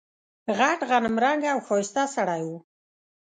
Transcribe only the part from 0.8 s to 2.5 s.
غنم رنګه او ښایسته سړی و.